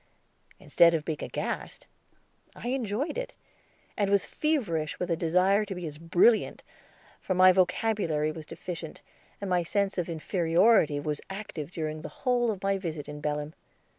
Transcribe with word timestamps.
Instead 0.59 0.95
of 0.95 1.05
being 1.05 1.21
aghast, 1.23 1.85
I 2.55 2.69
enjoyed 2.69 3.19
it, 3.19 3.35
and 3.95 4.09
was 4.09 4.25
feverish 4.25 4.97
with 4.99 5.11
a 5.11 5.15
desire 5.15 5.63
to 5.63 5.75
be 5.75 5.85
as 5.85 5.99
brilliant, 5.99 6.63
for 7.19 7.35
my 7.35 7.51
vocabulary 7.51 8.31
was 8.31 8.47
deficient 8.47 9.03
and 9.39 9.47
my 9.47 9.61
sense 9.61 9.99
of 9.99 10.09
inferiority 10.09 10.99
was 10.99 11.21
active 11.29 11.69
during 11.69 12.01
the 12.01 12.09
whole 12.25 12.49
of 12.49 12.63
my 12.63 12.79
visit 12.79 13.07
in 13.07 13.21
Belem. 13.21 13.53